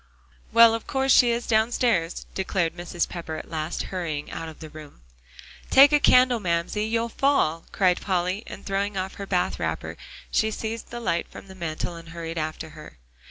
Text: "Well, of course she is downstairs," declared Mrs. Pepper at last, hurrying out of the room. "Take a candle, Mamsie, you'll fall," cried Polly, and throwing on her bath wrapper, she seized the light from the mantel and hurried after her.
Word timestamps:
"Well, 0.51 0.73
of 0.73 0.87
course 0.87 1.11
she 1.11 1.29
is 1.29 1.45
downstairs," 1.45 2.25
declared 2.33 2.73
Mrs. 2.75 3.07
Pepper 3.07 3.35
at 3.35 3.51
last, 3.51 3.83
hurrying 3.93 4.31
out 4.31 4.49
of 4.49 4.59
the 4.59 4.71
room. 4.71 5.01
"Take 5.69 5.91
a 5.93 5.99
candle, 5.99 6.39
Mamsie, 6.39 6.85
you'll 6.87 7.07
fall," 7.07 7.65
cried 7.71 8.01
Polly, 8.01 8.41
and 8.47 8.65
throwing 8.65 8.97
on 8.97 9.11
her 9.11 9.27
bath 9.27 9.59
wrapper, 9.59 9.97
she 10.31 10.49
seized 10.49 10.89
the 10.89 10.99
light 10.99 11.27
from 11.27 11.45
the 11.49 11.53
mantel 11.53 11.95
and 11.95 12.09
hurried 12.09 12.39
after 12.39 12.69
her. 12.69 12.97